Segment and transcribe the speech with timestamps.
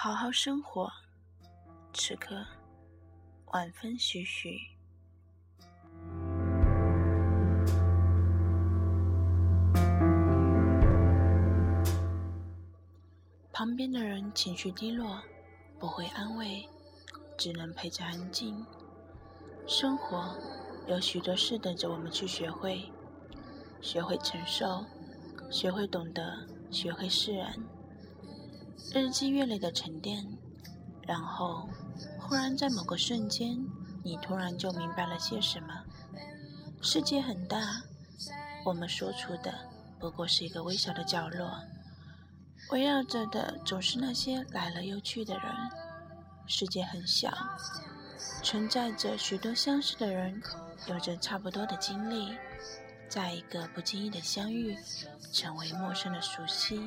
[0.00, 0.88] 好好生活，
[1.92, 2.46] 此刻
[3.46, 4.56] 晚风徐徐。
[13.52, 15.20] 旁边的人情绪低落，
[15.80, 16.68] 不会安慰，
[17.36, 18.64] 只能陪着安静。
[19.66, 20.32] 生活
[20.86, 22.88] 有许多事等着我们去学会，
[23.80, 24.86] 学会承受，
[25.50, 27.52] 学会懂得，学会释然。
[28.94, 30.26] 日积月累的沉淀，
[31.02, 31.68] 然后
[32.18, 33.58] 忽然在某个瞬间，
[34.02, 35.84] 你突然就明白了些什么。
[36.80, 37.82] 世界很大，
[38.64, 39.52] 我们所处的
[39.98, 41.50] 不过是一个微小的角落，
[42.70, 45.44] 围绕着的总是那些来了又去的人。
[46.46, 47.30] 世界很小，
[48.42, 50.40] 存在着许多相似的人，
[50.86, 52.34] 有着差不多的经历，
[53.08, 54.74] 在一个不经意的相遇，
[55.32, 56.80] 成为陌生的熟悉。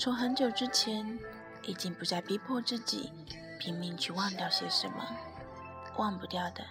[0.00, 1.06] 从很久之前，
[1.60, 3.12] 已经不再逼迫自己
[3.58, 5.06] 拼命去忘掉些什么，
[5.98, 6.64] 忘不掉的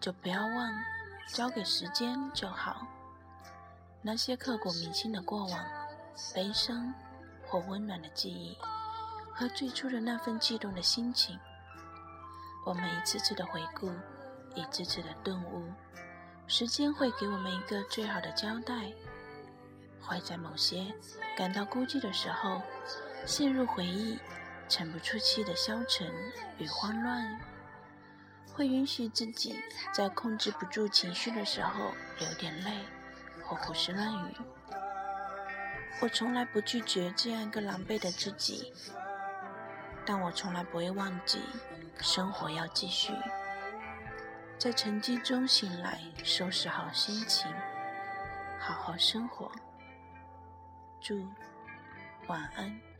[0.00, 0.72] 就不要忘，
[1.26, 2.86] 交给时间就好。
[4.00, 5.62] 那些刻骨铭心的过往，
[6.34, 6.90] 悲伤
[7.46, 8.56] 或温暖的记忆，
[9.34, 11.38] 和最初的那份悸动的心情，
[12.64, 13.92] 我们一次次的回顾，
[14.54, 15.70] 一次次的顿悟，
[16.46, 18.90] 时间会给我们一个最好的交代。
[20.00, 20.86] 会在某些
[21.36, 22.62] 感到孤寂的时候，
[23.24, 24.18] 陷入回忆，
[24.68, 26.10] 沉不出气的消沉
[26.58, 27.38] 与慌乱；
[28.52, 29.60] 会允许自己
[29.92, 32.84] 在控制不住情绪的时候流点泪，
[33.44, 34.36] 或胡思乱语。
[36.00, 38.72] 我从来不拒绝这样一个狼狈的自己，
[40.06, 41.40] 但我从来不会忘记，
[42.00, 43.12] 生活要继续。
[44.58, 47.50] 在沉寂中醒来，收拾好心情，
[48.58, 49.50] 好好生活。
[51.00, 51.24] 祝
[52.26, 52.90] 晚安。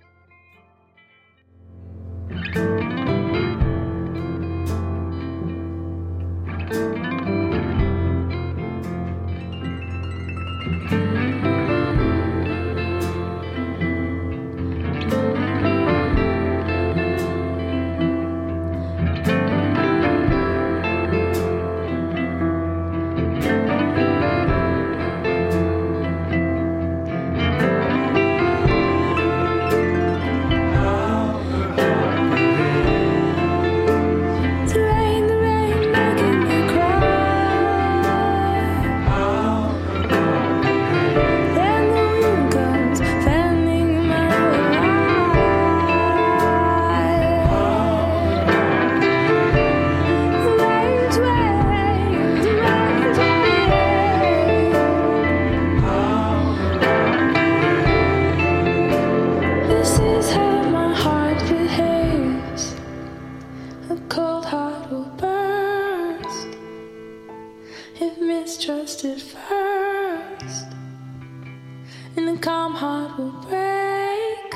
[72.40, 74.54] Calm heart will break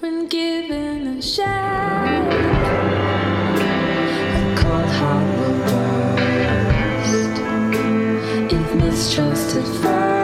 [0.00, 1.46] when given a shake.
[4.34, 5.58] A cold heart will
[6.90, 7.36] burst
[8.52, 10.17] if mistrusted.